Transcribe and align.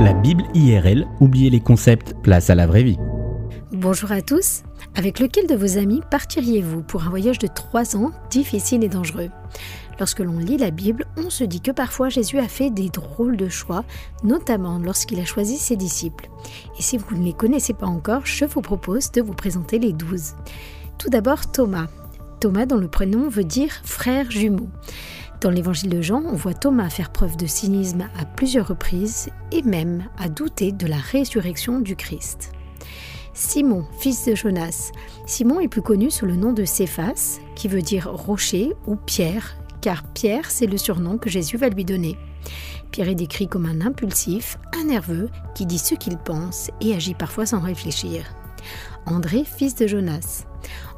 La 0.00 0.12
Bible 0.12 0.44
IRL, 0.54 1.06
oubliez 1.20 1.50
les 1.50 1.60
concepts, 1.60 2.14
place 2.22 2.50
à 2.50 2.56
la 2.56 2.66
vraie 2.66 2.82
vie. 2.82 2.98
Bonjour 3.70 4.10
à 4.10 4.22
tous. 4.22 4.62
Avec 4.96 5.20
lequel 5.20 5.46
de 5.46 5.54
vos 5.54 5.78
amis 5.78 6.00
partiriez-vous 6.10 6.82
pour 6.82 7.04
un 7.04 7.10
voyage 7.10 7.38
de 7.38 7.46
3 7.46 7.96
ans 7.96 8.10
difficile 8.28 8.82
et 8.82 8.88
dangereux? 8.88 9.30
Lorsque 10.00 10.18
l'on 10.18 10.38
lit 10.38 10.56
la 10.56 10.72
Bible, 10.72 11.06
on 11.16 11.30
se 11.30 11.44
dit 11.44 11.60
que 11.60 11.70
parfois 11.70 12.08
Jésus 12.08 12.38
a 12.38 12.48
fait 12.48 12.70
des 12.70 12.88
drôles 12.88 13.36
de 13.36 13.48
choix, 13.48 13.84
notamment 14.24 14.78
lorsqu'il 14.78 15.20
a 15.20 15.24
choisi 15.24 15.58
ses 15.58 15.76
disciples. 15.76 16.28
Et 16.78 16.82
si 16.82 16.98
vous 16.98 17.16
ne 17.16 17.24
les 17.24 17.32
connaissez 17.32 17.72
pas 17.72 17.86
encore, 17.86 18.26
je 18.26 18.44
vous 18.44 18.62
propose 18.62 19.12
de 19.12 19.22
vous 19.22 19.34
présenter 19.34 19.78
les 19.78 19.92
douze. 19.92 20.34
Tout 20.98 21.08
d'abord 21.08 21.50
Thomas. 21.50 21.86
Thomas 22.40 22.66
dont 22.66 22.78
le 22.78 22.88
prénom 22.88 23.28
veut 23.28 23.44
dire 23.44 23.80
frère 23.84 24.30
jumeau. 24.30 24.68
Dans 25.44 25.50
l'évangile 25.50 25.90
de 25.90 26.00
Jean, 26.00 26.22
on 26.24 26.36
voit 26.36 26.54
Thomas 26.54 26.88
faire 26.88 27.10
preuve 27.10 27.36
de 27.36 27.44
cynisme 27.44 28.08
à 28.18 28.24
plusieurs 28.24 28.68
reprises 28.68 29.28
et 29.52 29.60
même 29.60 30.06
à 30.16 30.30
douter 30.30 30.72
de 30.72 30.86
la 30.86 30.96
résurrection 30.96 31.80
du 31.80 31.96
Christ. 31.96 32.50
Simon, 33.34 33.84
fils 33.98 34.24
de 34.24 34.34
Jonas. 34.34 34.90
Simon 35.26 35.60
est 35.60 35.68
plus 35.68 35.82
connu 35.82 36.10
sous 36.10 36.24
le 36.24 36.34
nom 36.34 36.54
de 36.54 36.64
Céphas, 36.64 37.40
qui 37.56 37.68
veut 37.68 37.82
dire 37.82 38.10
rocher 38.10 38.72
ou 38.86 38.96
pierre, 38.96 39.58
car 39.82 40.02
Pierre, 40.14 40.50
c'est 40.50 40.64
le 40.64 40.78
surnom 40.78 41.18
que 41.18 41.28
Jésus 41.28 41.58
va 41.58 41.68
lui 41.68 41.84
donner. 41.84 42.16
Pierre 42.90 43.10
est 43.10 43.14
décrit 43.14 43.46
comme 43.46 43.66
un 43.66 43.82
impulsif, 43.82 44.56
un 44.74 44.84
nerveux, 44.84 45.28
qui 45.54 45.66
dit 45.66 45.78
ce 45.78 45.94
qu'il 45.94 46.16
pense 46.16 46.70
et 46.80 46.94
agit 46.94 47.12
parfois 47.12 47.44
sans 47.44 47.60
réfléchir. 47.60 48.24
André, 49.04 49.44
fils 49.44 49.74
de 49.74 49.86
Jonas. 49.86 50.46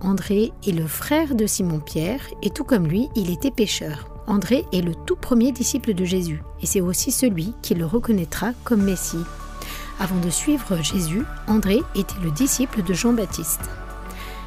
André 0.00 0.54
est 0.66 0.72
le 0.72 0.86
frère 0.86 1.34
de 1.34 1.46
Simon-Pierre 1.46 2.22
et 2.42 2.48
tout 2.48 2.64
comme 2.64 2.86
lui, 2.86 3.10
il 3.14 3.30
était 3.30 3.50
pécheur. 3.50 4.09
André 4.26 4.66
est 4.72 4.82
le 4.82 4.94
tout 4.94 5.16
premier 5.16 5.52
disciple 5.52 5.94
de 5.94 6.04
Jésus 6.04 6.42
et 6.62 6.66
c'est 6.66 6.80
aussi 6.80 7.12
celui 7.12 7.54
qui 7.62 7.74
le 7.74 7.86
reconnaîtra 7.86 8.52
comme 8.64 8.82
Messie. 8.82 9.24
Avant 9.98 10.18
de 10.18 10.30
suivre 10.30 10.82
Jésus, 10.82 11.24
André 11.46 11.82
était 11.94 12.20
le 12.22 12.30
disciple 12.30 12.82
de 12.82 12.94
Jean-Baptiste. 12.94 13.68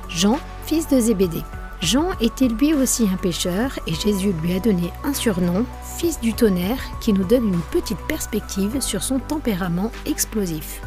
Jean, 0.09 0.39
fils 0.65 0.87
de 0.87 0.99
Zébédée. 0.99 1.43
Jean 1.81 2.11
était 2.21 2.47
lui 2.47 2.73
aussi 2.73 3.07
un 3.11 3.17
pécheur 3.17 3.77
et 3.87 3.93
Jésus 3.93 4.33
lui 4.41 4.53
a 4.53 4.59
donné 4.59 4.89
un 5.03 5.13
surnom, 5.13 5.65
fils 5.97 6.19
du 6.21 6.33
tonnerre, 6.33 6.79
qui 7.01 7.11
nous 7.11 7.25
donne 7.25 7.53
une 7.53 7.61
petite 7.71 7.99
perspective 8.07 8.79
sur 8.79 9.03
son 9.03 9.19
tempérament 9.19 9.91
explosif. 10.05 10.81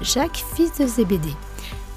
Jacques, 0.00 0.44
fils 0.54 0.78
de 0.78 0.86
Zébédée. 0.86 1.36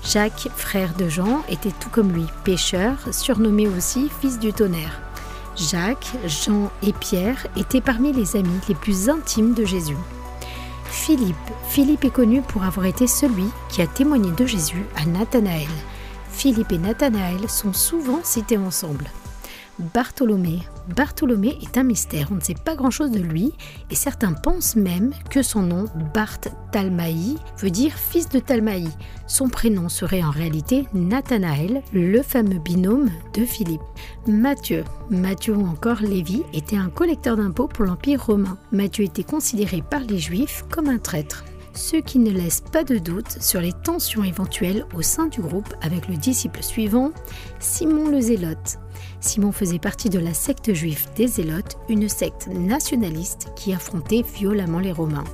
Jacques, 0.04 0.50
frère 0.56 0.94
de 0.96 1.08
Jean, 1.08 1.44
était 1.50 1.72
tout 1.80 1.90
comme 1.90 2.12
lui, 2.12 2.26
pécheur, 2.44 2.98
surnommé 3.12 3.68
aussi 3.68 4.10
fils 4.22 4.38
du 4.38 4.54
tonnerre. 4.54 5.05
Jacques, 5.56 6.12
Jean 6.26 6.70
et 6.84 6.92
Pierre 6.92 7.48
étaient 7.56 7.82
parmi 7.82 8.12
les 8.12 8.36
amis 8.36 8.60
les 8.68 8.76
plus 8.76 9.10
intimes 9.10 9.54
de 9.54 9.64
Jésus. 9.64 9.98
Philippe. 10.86 11.36
Philippe 11.70 12.06
est 12.06 12.10
connu 12.10 12.42
pour 12.42 12.64
avoir 12.64 12.86
été 12.86 13.08
celui 13.08 13.46
qui 13.70 13.82
a 13.82 13.88
témoigné 13.88 14.32
de 14.32 14.46
Jésus 14.46 14.86
à 14.96 15.06
Nathanaël. 15.06 15.68
Philippe 16.32 16.72
et 16.72 16.78
Nathanaël 16.78 17.50
sont 17.50 17.74
souvent 17.74 18.20
cités 18.24 18.58
ensemble. 18.58 19.06
Bartholomé. 19.94 20.60
Bartholomé 20.96 21.58
est 21.62 21.78
un 21.78 21.84
mystère, 21.84 22.30
on 22.32 22.36
ne 22.36 22.42
sait 22.42 22.56
pas 22.56 22.76
grand-chose 22.76 23.12
de 23.12 23.20
lui, 23.20 23.52
et 23.90 23.96
certains 23.96 24.34
pensent 24.34 24.76
même 24.76 25.12
que 25.30 25.42
son 25.42 25.64
nom, 25.64 25.86
Bart 26.14 26.40
Talmaï, 26.72 27.36
veut 27.60 27.72
dire 27.72 27.94
fils 27.94 28.30
de 28.30 28.40
Talmaï. 28.40 28.88
Son 29.28 29.50
prénom 29.50 29.90
serait 29.90 30.24
en 30.24 30.32
réalité 30.32 30.88
Nathanaël, 30.94 31.82
le 31.94 32.22
fameux 32.22 32.60
binôme 32.60 33.10
de 33.34 33.44
Philippe. 33.44 33.82
Matthieu. 34.28 34.84
Matthieu 35.10 35.56
ou 35.56 35.66
encore 35.66 36.02
Lévi 36.02 36.44
était 36.54 36.78
un 36.78 36.90
collecteur 36.90 37.36
d'impôts 37.36 37.68
pour 37.68 37.86
l'Empire 37.86 38.26
romain. 38.26 38.58
Matthieu 38.72 39.04
était 39.04 39.24
considéré 39.24 39.82
par 39.82 40.02
les 40.02 40.20
Juifs 40.20 40.64
comme 40.70 40.88
un 40.88 41.00
traître 41.00 41.44
ce 41.76 41.98
qui 41.98 42.20
ne 42.20 42.32
laisse 42.32 42.62
pas 42.62 42.84
de 42.84 42.98
doute 42.98 43.42
sur 43.42 43.62
les 43.62 43.74
tensions 43.74 44.24
éventuelles 44.24 44.86
au 44.96 45.02
sein 45.02 45.28
du 45.28 45.42
groupe 45.42 45.74
avec 45.82 46.08
le 46.08 46.16
disciple 46.16 46.64
suivant, 46.64 47.12
Simon 47.60 48.10
le 48.10 48.22
Zélote. 48.22 48.80
Simon 49.20 49.52
faisait 49.52 49.80
partie 49.80 50.10
de 50.10 50.20
la 50.20 50.34
secte 50.34 50.74
juive 50.74 51.08
des 51.16 51.28
Zélotes, 51.28 51.78
une 51.90 52.10
secte 52.10 52.48
nationaliste 52.48 53.50
qui 53.56 53.74
affrontait 53.74 54.24
violemment 54.24 54.80
les 54.80 54.92
Romains. 54.92 55.26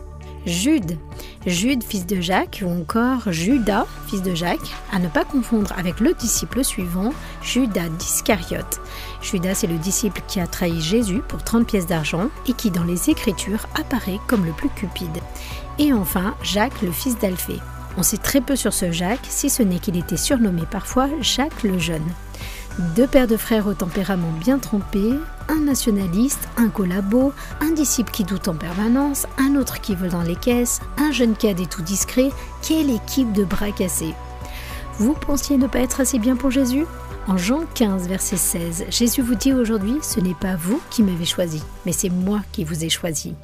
Jude, 0.46 0.98
Jude 1.46 1.84
fils 1.84 2.06
de 2.06 2.20
Jacques 2.20 2.64
ou 2.66 2.70
encore 2.70 3.32
Judas 3.32 3.86
fils 4.08 4.22
de 4.22 4.34
Jacques, 4.34 4.74
à 4.92 5.00
ne 5.00 5.08
pas 5.08 5.24
confondre 5.24 5.72
avec 5.78 6.00
le 6.00 6.14
disciple 6.14 6.64
suivant, 6.64 7.12
Judas 7.42 7.90
d'Iscariote. 7.90 8.82
Judas 9.22 9.62
est 9.64 9.68
le 9.68 9.78
disciple 9.78 10.22
qui 10.28 10.40
a 10.40 10.48
trahi 10.48 10.82
Jésus 10.82 11.22
pour 11.28 11.44
30 11.44 11.68
pièces 11.68 11.88
d'argent 11.88 12.30
et 12.48 12.54
qui 12.54 12.72
dans 12.72 12.84
les 12.84 13.10
Écritures 13.10 13.68
apparaît 13.80 14.20
comme 14.28 14.46
le 14.46 14.54
plus 14.54 14.70
cupide. 14.70 15.20
Et 15.80 15.94
enfin, 15.94 16.36
Jacques 16.44 16.82
le 16.82 16.92
fils 16.92 17.18
d'Alphée. 17.20 17.60
On 17.98 18.04
sait 18.04 18.18
très 18.18 18.42
peu 18.42 18.56
sur 18.56 18.74
ce 18.74 18.92
Jacques, 18.92 19.28
si 19.30 19.50
ce 19.50 19.64
n'est 19.64 19.80
qu'il 19.80 19.98
était 19.98 20.18
surnommé 20.18 20.64
parfois 20.70 21.10
Jacques 21.22 21.64
le 21.64 21.78
Jeune. 21.78 22.02
Deux 22.96 23.08
pères 23.08 23.28
de 23.28 23.38
frères 23.38 23.68
au 23.68 23.74
tempérament 23.74 24.32
bien 24.40 24.58
trompé, 24.58 25.14
un 25.50 25.60
nationaliste, 25.60 26.48
un 26.58 26.70
collabo, 26.70 27.34
un 27.60 27.72
disciple 27.72 28.12
qui 28.12 28.24
doute 28.24 28.48
en 28.48 28.56
permanence, 28.56 29.28
un 29.38 29.56
autre 29.56 29.82
qui 29.82 29.94
vole 29.94 30.10
dans 30.10 30.24
les 30.24 30.36
caisses, 30.36 30.80
un 30.98 31.12
jeune 31.12 31.36
cadet 31.36 31.66
tout 31.66 31.82
discret, 31.82 32.30
quelle 32.62 32.90
équipe 32.90 33.34
de 33.34 33.44
bras 33.44 33.72
cassés 33.72 34.14
Vous 34.98 35.14
pensiez 35.14 35.58
ne 35.58 35.68
pas 35.68 35.80
être 35.80 36.00
assez 36.00 36.18
bien 36.18 36.38
pour 36.38 36.50
Jésus? 36.52 36.86
En 37.28 37.38
Jean 37.38 37.66
15, 37.76 38.08
verset 38.08 38.38
16, 38.38 38.86
Jésus 38.90 39.22
vous 39.22 39.36
dit 39.36 39.54
aujourd'hui, 39.54 39.98
ce 40.02 40.20
n'est 40.20 40.34
pas 40.34 40.56
vous 40.56 40.82
qui 40.90 41.04
m'avez 41.04 41.26
choisi, 41.26 41.62
mais 41.86 41.92
c'est 41.92 42.10
moi 42.10 42.42
qui 42.52 42.64
vous 42.64 42.84
ai 42.84 42.90
choisi. 42.90 43.36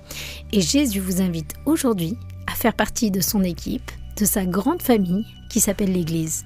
Et 0.52 0.62
Jésus 0.62 1.00
vous 1.00 1.22
invite 1.22 1.54
aujourd'hui 1.66 2.18
à 2.48 2.56
faire 2.56 2.74
partie 2.74 3.12
de 3.12 3.22
son 3.22 3.44
équipe, 3.44 3.92
de 4.18 4.26
sa 4.26 4.46
grande 4.46 4.82
famille 4.82 5.26
qui 5.50 5.60
s'appelle 5.60 5.92
l'Église. 5.92 6.46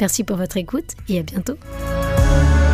Merci 0.00 0.24
pour 0.24 0.36
votre 0.36 0.58
écoute 0.58 0.92
et 1.08 1.18
à 1.18 1.22
bientôt. 1.22 1.56
Thank 2.28 2.62
you. 2.62 2.67